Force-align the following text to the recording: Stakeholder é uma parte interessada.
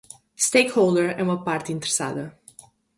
Stakeholder 0.47 1.11
é 1.19 1.21
uma 1.21 1.43
parte 1.43 1.71
interessada. 1.71 2.35